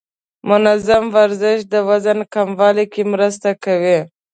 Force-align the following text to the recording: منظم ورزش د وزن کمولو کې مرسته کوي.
منظم 0.49 1.03
ورزش 1.15 1.59
د 1.73 1.75
وزن 1.89 2.19
کمولو 2.33 2.85
کې 2.93 3.01
مرسته 3.13 3.49
کوي. 3.63 3.99